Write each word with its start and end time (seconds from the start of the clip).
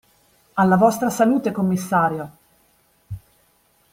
Alla 0.55 0.77
vostra 0.77 1.11
salute, 1.11 1.51
commissario! 1.51 2.31